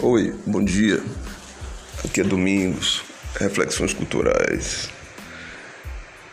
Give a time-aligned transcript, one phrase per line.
[0.00, 1.02] Oi, bom dia.
[2.04, 3.02] Aqui é Domingos,
[3.34, 4.88] Reflexões Culturais.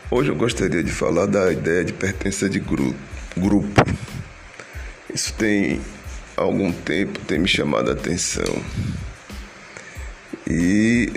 [0.08, 3.82] Hoje eu gostaria de falar da ideia de pertença de grupo.
[5.12, 5.80] Isso tem
[6.36, 8.62] algum tempo tem me chamado a atenção.
[10.46, 11.12] E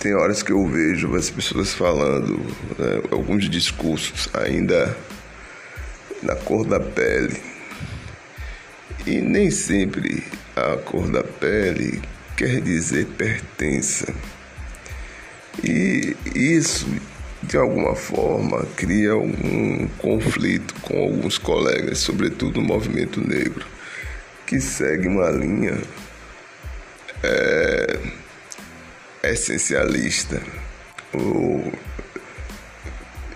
[0.00, 2.36] tem horas que eu vejo as pessoas falando
[2.78, 4.94] né, alguns discursos ainda
[6.22, 7.40] na cor da pele.
[9.06, 10.22] E nem sempre
[10.72, 12.00] a cor da pele
[12.36, 14.12] quer dizer pertença.
[15.62, 16.86] E isso,
[17.42, 23.64] de alguma forma, cria um conflito com alguns colegas, sobretudo no movimento negro,
[24.46, 25.78] que segue uma linha
[27.22, 27.98] é,
[29.22, 30.42] essencialista.
[31.12, 31.72] Ou,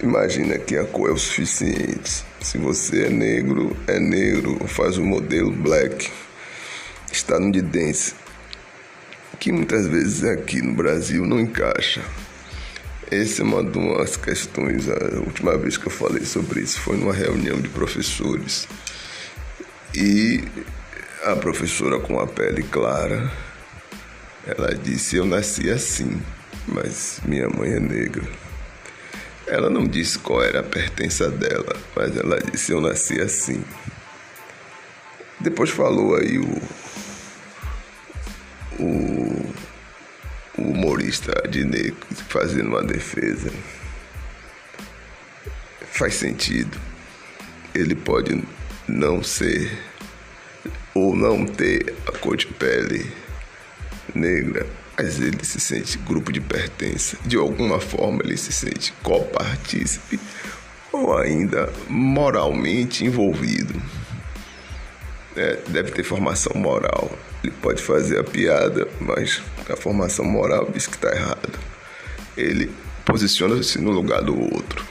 [0.03, 2.25] imagina que a cor é o suficiente.
[2.41, 6.10] Se você é negro, é negro, faz o modelo black
[7.11, 8.14] estadunidense,
[9.39, 12.03] que muitas vezes aqui no Brasil não encaixa.
[13.11, 14.89] Essa é uma das questões.
[14.89, 18.69] A última vez que eu falei sobre isso foi numa reunião de professores.
[19.95, 20.45] E
[21.25, 23.31] a professora com a pele clara,
[24.47, 26.20] ela disse: Eu nasci assim,
[26.67, 28.28] mas minha mãe é negra.
[29.47, 33.65] Ela não disse qual era a pertença dela, mas ela disse: Eu nasci assim.
[35.41, 36.61] Depois falou aí o
[41.09, 41.95] o humorista Adnei
[42.28, 43.51] fazendo uma defesa.
[45.91, 46.78] Faz sentido.
[47.75, 48.42] Ele pode
[48.87, 49.70] não ser
[50.95, 53.11] ou não ter a cor de pele
[54.15, 57.17] negra, mas ele se sente grupo de pertença.
[57.25, 60.20] De alguma forma ele se sente copartícipe
[60.93, 63.81] ou ainda moralmente envolvido.
[65.37, 67.11] É, deve ter formação moral.
[67.43, 71.59] Ele pode fazer a piada, mas a formação moral diz que está errado.
[72.37, 72.71] Ele
[73.05, 74.84] posiciona-se no lugar do outro.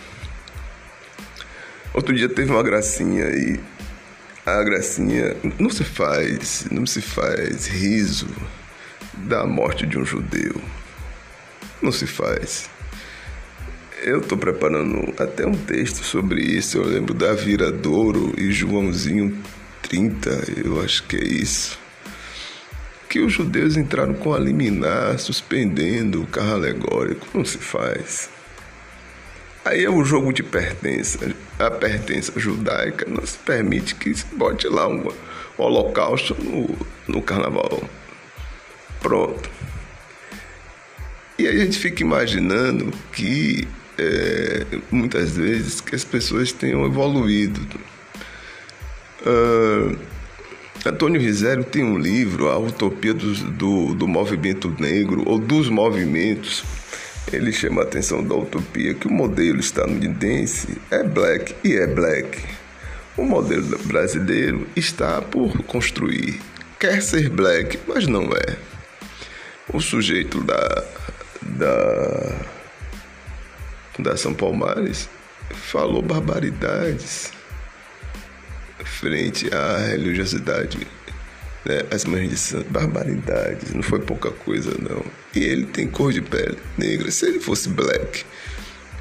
[1.94, 3.60] Outro dia teve uma gracinha e
[4.46, 8.28] a gracinha não se faz, não se faz riso
[9.14, 10.62] da morte de um judeu.
[11.82, 12.70] Não se faz.
[14.04, 16.78] Eu estou preparando até um texto sobre isso.
[16.78, 19.38] Eu lembro da Viradouro e Joãozinho
[19.82, 21.87] 30, eu acho que é isso
[23.10, 27.28] que os judeus entraram com a liminar, suspendendo o carro alegórico.
[27.34, 28.30] Não se faz.
[29.64, 31.36] Aí é o jogo de pertença.
[31.60, 35.12] A pertença judaica não se permite que se bote lá um
[35.58, 36.74] holocausto no,
[37.08, 37.84] no carnaval.
[39.02, 39.50] Pronto.
[41.38, 43.68] E a gente fica imaginando que
[43.98, 47.62] é, muitas vezes que as pessoas tenham evoluído.
[49.22, 49.98] Uh,
[50.86, 56.64] Antônio Rizério tem um livro, A Utopia do, do, do Movimento Negro, ou dos movimentos.
[57.32, 62.42] Ele chama a atenção da utopia que o modelo estadunidense é black e é black.
[63.18, 66.40] O modelo brasileiro está por construir.
[66.80, 68.56] Quer ser black, mas não é.
[69.74, 70.86] O sujeito da,
[71.42, 72.46] da
[73.94, 75.10] Fundação Palmares
[75.52, 77.37] falou barbaridades
[78.86, 80.88] frente à religiosidade,
[81.66, 81.82] né?
[81.92, 82.04] as
[82.40, 85.04] santo, barbaridades, não foi pouca coisa não.
[85.36, 88.26] E ele tem cor de pele negra, se ele fosse black,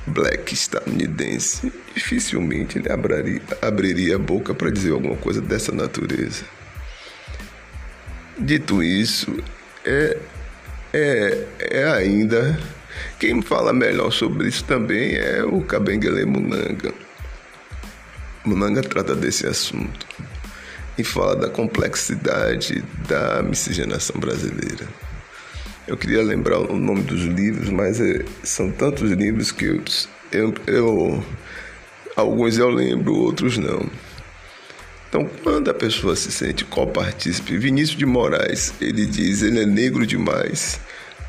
[0.07, 6.45] black estadunidense, dificilmente ele abriria, abriria a boca para dizer alguma coisa dessa natureza.
[8.39, 9.35] Dito isso,
[9.85, 10.19] é,
[10.93, 12.59] é, é ainda.
[13.19, 17.06] Quem fala melhor sobre isso também é o Kabengele Munanga
[18.47, 20.07] Munanga trata desse assunto
[20.97, 24.87] e fala da complexidade da miscigenação brasileira.
[25.87, 29.83] Eu queria lembrar o nome dos livros, mas é, são tantos livros que eu,
[30.33, 31.25] eu, eu,
[32.17, 33.89] alguns eu lembro, outros não.
[35.09, 40.07] Então, quando a pessoa se sente copartícipe, Vinícius de Moraes, ele diz, ele é negro
[40.07, 40.81] demais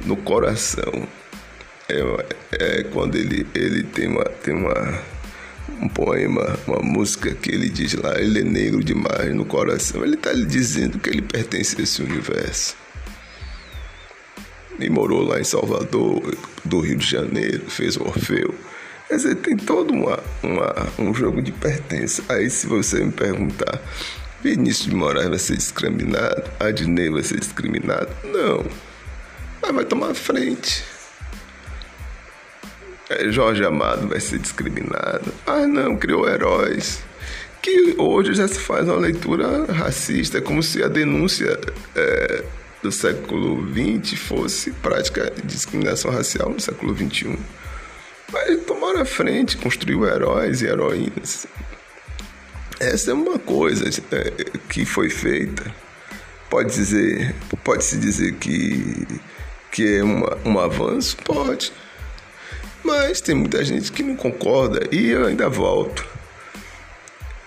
[0.04, 1.08] no coração.
[1.90, 5.00] É, é quando ele, ele tem uma, tem uma
[5.82, 10.04] um poema, uma música que ele diz lá, ele é negro demais no coração.
[10.04, 12.76] Ele está lhe dizendo que ele pertence a esse universo.
[14.80, 18.54] E morou lá em Salvador, do Rio de Janeiro, fez o Orfeu.
[19.08, 22.24] Quer dizer, tem todo uma, uma, um jogo de pertença.
[22.30, 23.82] Aí se você me perguntar,
[24.44, 26.44] Vinícius de Moraes vai ser discriminado?
[26.60, 28.10] Adnei vai ser discriminado?
[28.26, 28.66] Não.
[29.62, 30.84] Mas vai tomar frente.
[33.10, 35.34] É, Jorge Amado vai ser discriminado.
[35.46, 37.02] Ah, não, criou heróis.
[37.62, 41.60] Que hoje já se faz uma leitura racista, como se a denúncia
[41.96, 42.44] é,
[42.84, 47.38] do século XX fosse prática de discriminação racial no século XXI.
[48.32, 51.48] Mas tomaram a frente, construiu heróis e heroínas.
[52.80, 54.32] Essa é uma coisa é,
[54.70, 55.64] que foi feita.
[56.50, 59.08] Pode dizer, pode se dizer que
[59.72, 61.72] que é uma, um avanço, pode.
[62.88, 66.08] Mas tem muita gente que não concorda e eu ainda volto.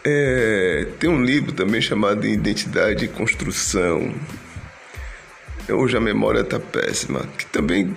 [0.04, 4.14] É, tem um livro também chamado Identidade e Construção.
[5.66, 7.20] Hoje a memória está péssima.
[7.38, 7.90] Que também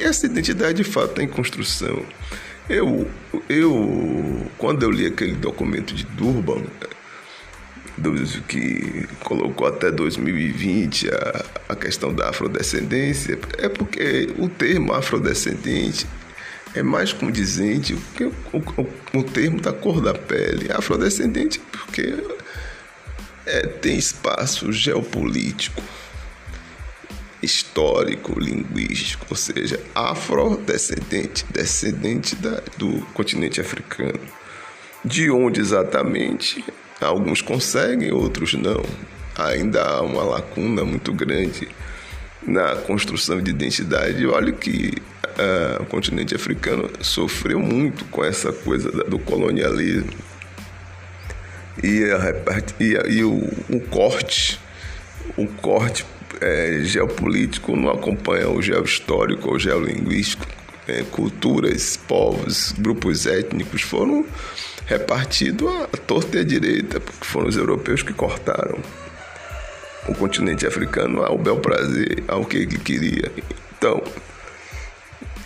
[0.00, 2.04] essa identidade de fato está em construção.
[2.68, 3.08] Eu,
[3.48, 6.64] eu, quando eu li aquele documento de Durban,
[8.48, 16.04] que colocou até 2020 a, a questão da afrodescendência, é porque o termo afrodescendente
[16.74, 17.98] é mais condizente o,
[18.52, 20.70] o, o termo da cor da pele.
[20.72, 22.14] Afrodescendente porque
[23.46, 25.82] é, tem espaço geopolítico,
[27.42, 34.20] histórico, linguístico, ou seja, afrodescendente, descendente da, do continente africano.
[35.04, 36.64] De onde exatamente?
[37.00, 38.84] Alguns conseguem, outros não.
[39.34, 41.66] Ainda há uma lacuna muito grande
[42.46, 44.26] na construção de identidade.
[44.26, 44.92] Olha que
[45.38, 50.12] uh, o continente africano sofreu muito com essa coisa do colonialismo
[51.82, 52.34] e, a,
[52.78, 53.36] e, a, e o,
[53.70, 54.60] o, corte,
[55.36, 56.04] o corte
[56.40, 60.46] é, geopolítico não acompanha o geohistórico, o geolinguístico,
[60.86, 64.26] é, culturas, povos, grupos étnicos foram
[64.86, 68.78] repartidos à torta e à direita, porque foram os europeus que cortaram
[70.08, 73.30] o continente africano ao bel prazer, ao que ele queria.
[73.76, 74.02] Então,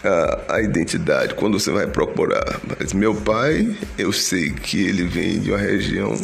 [0.04, 2.60] a, a, identidade, quando você vai procurar.
[2.78, 6.14] Mas meu pai, eu sei que ele vem de uma região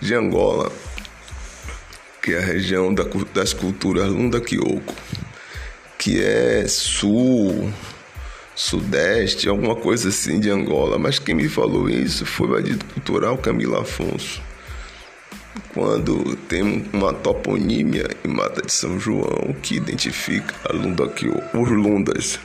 [0.00, 0.72] de Angola,
[2.22, 3.04] que é a região da,
[3.34, 4.94] das culturas Lunda Kyoko,
[5.98, 7.70] que é sul,
[8.54, 10.98] sudeste, alguma coisa assim de Angola.
[10.98, 14.42] Mas quem me falou isso foi o bandido cultural Camilo Afonso.
[15.74, 21.70] Quando tem uma toponímia em Mata de São João que identifica a Lunda Kyoko, os
[21.70, 22.38] Lundas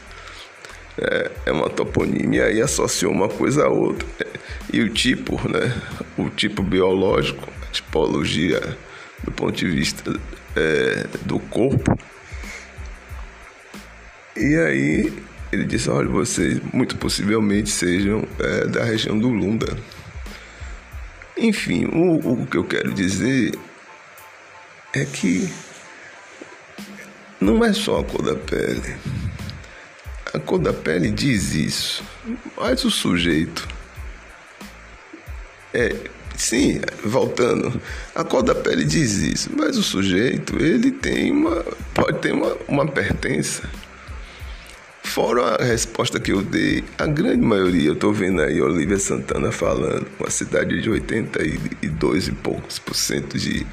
[0.97, 4.07] é, é uma toponímia e associou uma coisa a outra.
[4.71, 5.73] E o tipo, né?
[6.17, 8.59] O tipo biológico, a tipologia
[9.23, 10.19] do ponto de vista
[10.55, 11.97] é, do corpo.
[14.35, 15.13] E aí
[15.51, 19.77] ele disse, olha, vocês muito possivelmente sejam é, da região do Lunda.
[21.37, 23.57] Enfim, o, o que eu quero dizer
[24.93, 25.49] é que
[27.39, 28.95] não é só a cor da pele.
[30.33, 32.03] A cor da pele diz isso,
[32.57, 33.67] mas o sujeito.
[35.71, 35.95] É,
[36.35, 37.79] sim, voltando,
[38.15, 41.63] a cor da pele diz isso, mas o sujeito, ele tem uma.
[41.93, 43.69] pode ter uma, uma pertença.
[45.03, 49.51] Fora a resposta que eu dei, a grande maioria, eu estou vendo aí Olivia Santana
[49.51, 53.67] falando, uma cidade de 82 e poucos por cento de,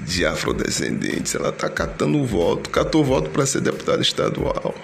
[0.00, 4.74] de afrodescendentes, ela está catando o voto, catou voto para ser deputada estadual.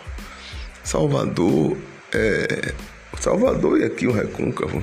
[0.84, 1.76] Salvador,
[2.12, 2.74] é,
[3.20, 4.82] Salvador e aqui o Recôncavo,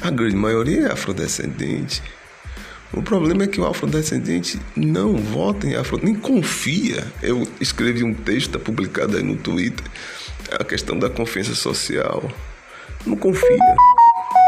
[0.00, 2.02] a grande maioria é afrodescendente.
[2.92, 7.06] O problema é que o afrodescendente não vota em afro, nem confia.
[7.22, 9.84] Eu escrevi um texto tá publicado aí no Twitter,
[10.58, 12.30] a questão da confiança social.
[13.04, 13.76] Não confia.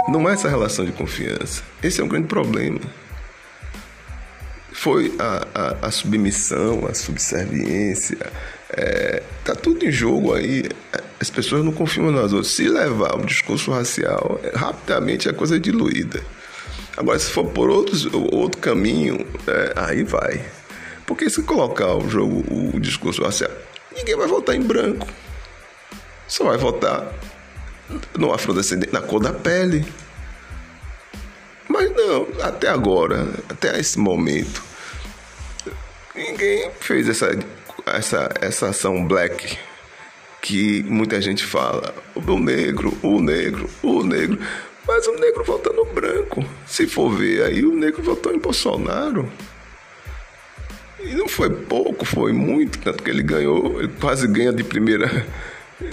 [0.08, 1.62] Não há essa relação de confiança.
[1.82, 2.80] Esse é um grande problema.
[4.72, 8.18] Foi a, a, a submissão, a subserviência,
[8.72, 10.64] é, tá tudo em jogo aí.
[11.20, 12.52] As pessoas não confiam nas outras.
[12.52, 16.22] Se levar o discurso racial, é, rapidamente a coisa é diluída.
[16.96, 20.44] Agora, se for por outros, outro caminho, é, aí vai.
[21.06, 23.50] Porque se colocar o jogo, o discurso racial,
[23.96, 25.06] ninguém vai votar em branco.
[26.28, 27.12] Só vai votar
[28.16, 29.84] no afrodescendente, na cor da pele.
[31.68, 34.62] Mas não, até agora, até esse momento,
[36.14, 37.30] ninguém fez essa
[37.96, 39.58] essa, essa ação black
[40.42, 44.38] que muita gente fala, o negro, o negro, o negro,
[44.86, 46.44] mas o negro vota no branco.
[46.66, 49.30] Se for ver aí, o negro votou em Bolsonaro.
[50.98, 55.26] E não foi pouco, foi muito, tanto que ele ganhou, ele quase ganha de primeira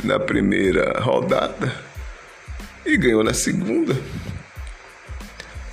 [0.04, 1.74] na primeira rodada
[2.86, 3.96] e ganhou na segunda.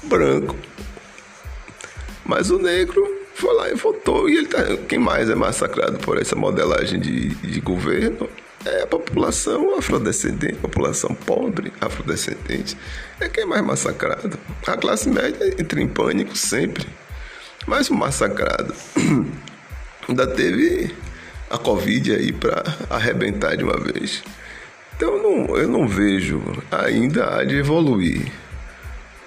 [0.04, 0.56] Branco.
[2.24, 4.28] Mas o negro foi lá e votou.
[4.28, 8.28] E ele tá, quem mais é massacrado por essa modelagem de, de governo
[8.64, 12.76] é a população afrodescendente, população pobre afrodescendente.
[13.20, 14.38] É quem é mais massacrado.
[14.66, 16.86] A classe média entra em pânico sempre.
[17.66, 18.74] Mas o massacrado
[20.08, 20.94] ainda teve
[21.50, 24.22] a Covid aí para arrebentar de uma vez.
[24.96, 28.30] Então não, eu não vejo, ainda há de evoluir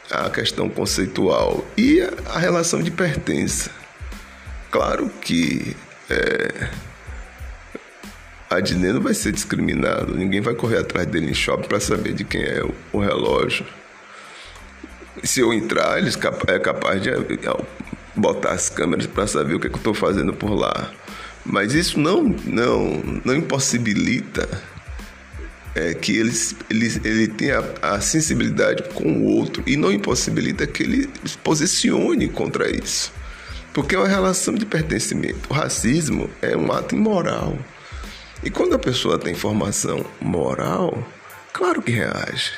[0.09, 3.71] a questão conceitual e a relação de pertença.
[4.69, 5.75] Claro que
[6.09, 6.69] é,
[8.49, 12.23] Adnet não vai ser discriminado, ninguém vai correr atrás dele em shopping para saber de
[12.23, 13.65] quem é o, o relógio.
[15.23, 17.09] Se eu entrar, eles é capaz de
[18.15, 20.91] botar as câmeras para saber o que, é que eu estou fazendo por lá.
[21.45, 24.47] Mas isso não, não, não impossibilita
[25.75, 26.31] é, que ele,
[26.69, 32.27] ele, ele tenha a sensibilidade com o outro e não impossibilita que ele se posicione
[32.27, 33.11] contra isso.
[33.77, 35.47] Porque é uma relação de pertencimento.
[35.51, 37.55] O racismo é um ato imoral.
[38.43, 41.07] E quando a pessoa tem formação moral,
[41.53, 42.53] claro que reage.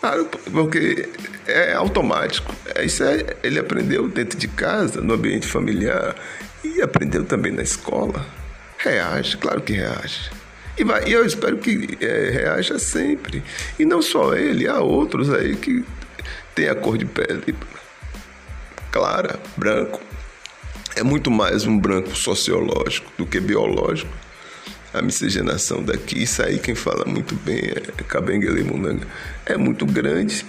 [0.00, 1.10] Claro, porque
[1.46, 2.54] é automático.
[2.74, 6.16] É, isso é, ele aprendeu dentro de casa, no ambiente familiar,
[6.64, 8.24] e aprendeu também na escola.
[8.78, 10.30] Reage, claro que reage.
[10.78, 13.42] E, vai, e eu espero que é, reaja sempre.
[13.78, 15.84] E não só ele, há outros aí que
[16.54, 17.54] têm a cor de pele
[18.90, 20.00] clara, branco.
[20.96, 24.10] É muito mais um branco sociológico do que biológico
[24.92, 29.06] a miscigenação daqui, isso aí quem fala muito bem é Cabengele Munanga,
[29.46, 30.44] é muito grande.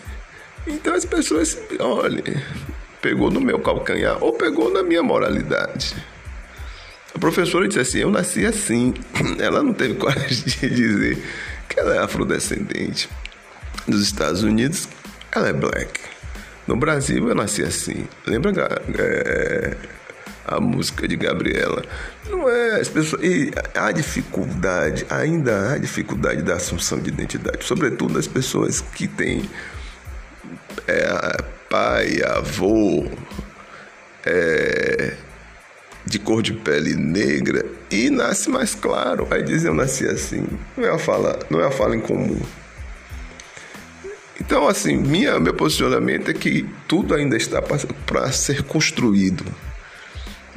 [0.66, 2.24] Então as pessoas, olha,
[3.02, 5.96] pegou no meu calcanhar ou pegou na minha moralidade.
[7.14, 8.94] A professora disse assim: Eu nasci assim.
[9.40, 11.24] Ela não teve coragem de dizer
[11.68, 13.10] que ela é afrodescendente.
[13.88, 14.88] Nos Estados Unidos,
[15.32, 16.00] ela é black.
[16.68, 18.08] No Brasil, eu nasci assim.
[18.26, 19.78] Lembra é,
[20.46, 21.84] a música de Gabriela.
[22.30, 23.24] Não é, as pessoas.
[23.24, 29.50] E há dificuldade, ainda há dificuldade da assunção de identidade, sobretudo das pessoas que têm
[30.88, 31.38] é,
[31.70, 33.06] pai, avô,
[34.26, 35.16] é,
[36.06, 39.28] de cor de pele negra e nasce mais claro.
[39.32, 40.46] Aí dizem eu nasci assim.
[40.76, 42.40] Não é a fala, não é a fala em comum.
[44.40, 49.46] Então, assim, minha, meu posicionamento é que tudo ainda está para ser construído.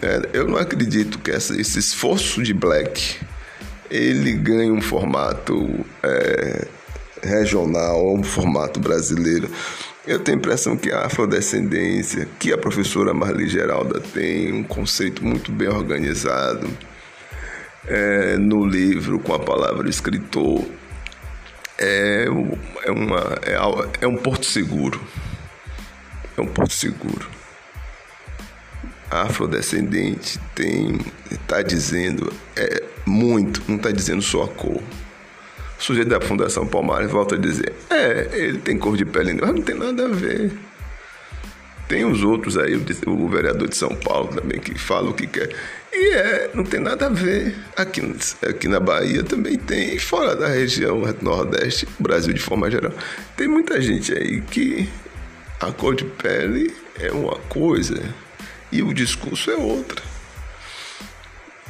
[0.02, 3.20] É, eu não acredito que esse esforço de Black
[3.90, 6.66] ele ganhe um formato é,
[7.22, 9.48] regional ou um formato brasileiro.
[10.06, 15.24] Eu tenho a impressão que a afrodescendência, que a professora Marli Geralda tem um conceito
[15.24, 16.68] muito bem organizado
[17.86, 20.64] é, no livro com a palavra escritor,
[21.78, 22.26] é,
[22.84, 25.00] é, uma, é, é um porto seguro.
[26.36, 27.33] É um porto seguro
[29.23, 30.99] afrodescendente tem
[31.30, 34.83] está dizendo é, muito, não está dizendo só a cor.
[35.78, 39.54] O sujeito da Fundação Palmares volta a dizer: é, ele tem cor de pele, mas
[39.54, 40.52] não tem nada a ver.
[41.87, 42.75] Tem os outros aí,
[43.06, 45.54] o vereador de São Paulo também, que fala o que quer.
[45.92, 47.54] E é, não tem nada a ver.
[47.76, 48.00] Aqui,
[48.49, 52.92] aqui na Bahia também tem, fora da região Nordeste, Brasil de forma geral,
[53.37, 54.88] tem muita gente aí que
[55.61, 58.02] a cor de pele é uma coisa
[58.75, 60.02] e o discurso é outra.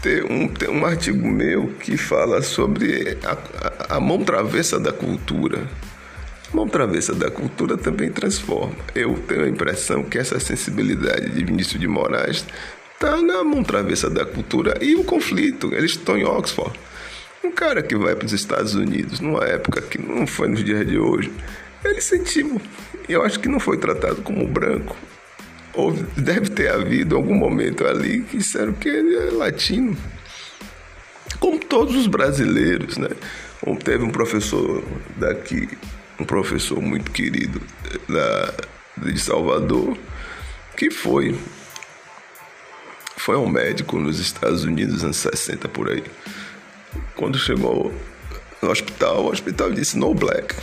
[0.01, 4.91] Tem um, tem um artigo meu que fala sobre a, a, a mão travessa da
[4.91, 5.69] cultura.
[6.51, 8.75] A mão travessa da cultura também transforma.
[8.95, 12.47] Eu tenho a impressão que essa sensibilidade de Vinícius de Moraes
[12.95, 15.75] está na mão travessa da cultura e o conflito.
[15.75, 16.79] Eles estão em Oxford.
[17.45, 20.87] Um cara que vai para os Estados Unidos numa época que não foi nos dias
[20.87, 21.31] de hoje,
[21.85, 22.59] ele sentiu.
[23.07, 24.97] Eu acho que não foi tratado como branco
[26.17, 29.97] deve ter havido algum momento ali que disseram que ele é latino.
[31.41, 33.11] Como todos os brasileiros, né?
[33.83, 34.85] Teve um professor
[35.17, 35.69] daqui,
[36.19, 37.61] um professor muito querido
[38.09, 38.55] da,
[38.99, 39.97] de Salvador,
[40.77, 41.35] que foi
[43.17, 46.05] foi um médico nos Estados Unidos nos anos 60 por aí.
[47.17, 47.91] Quando chegou
[48.61, 50.55] no hospital, o hospital disse no black.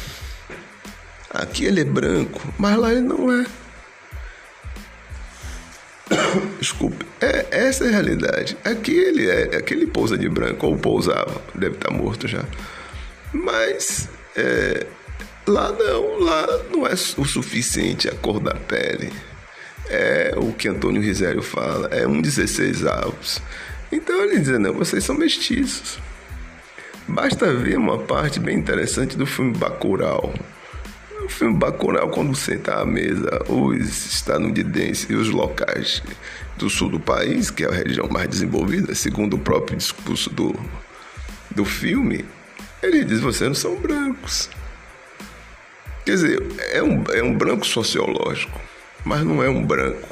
[1.31, 3.45] Aqui ele é branco, mas lá ele não é.
[6.59, 7.05] Desculpe.
[7.19, 8.57] É, essa é a realidade.
[8.63, 12.43] Aqui ele é, aqui ele pousa de branco, ou pousava, deve estar morto já.
[13.33, 14.85] Mas é,
[15.47, 19.11] lá não, lá não é o suficiente a cor da pele.
[19.89, 23.41] É o que Antônio Risério fala, é um 16 avos.
[23.91, 25.99] Então ele diz, não, vocês são mestiços.
[27.07, 30.33] Basta ver uma parte bem interessante do filme Bacurau,
[31.23, 36.01] o filme Bacurau, quando senta à mesa os estadunidenses e os locais
[36.57, 40.55] do sul do país, que é a região mais desenvolvida, segundo o próprio discurso do,
[41.49, 42.25] do filme,
[42.81, 44.49] ele diz: vocês não são brancos.
[46.05, 48.59] Quer dizer, é um, é um branco sociológico,
[49.05, 50.09] mas não é um branco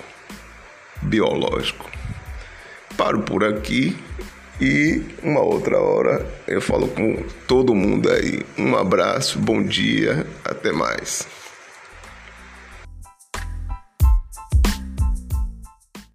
[1.01, 1.89] biológico.
[2.95, 3.97] Paro por aqui
[4.61, 8.41] E uma outra hora eu falo com todo mundo aí.
[8.57, 11.25] Um abraço, bom dia, até mais.